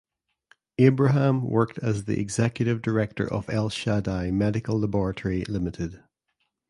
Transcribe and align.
Abraham 0.79 1.47
worked 1.47 1.77
as 1.77 2.05
the 2.05 2.19
executive 2.19 2.81
director 2.81 3.31
of 3.31 3.47
El 3.51 3.69
Shaddai 3.69 4.31
Medical 4.31 4.79
Laboratory 4.79 5.45
Limited. 5.45 6.01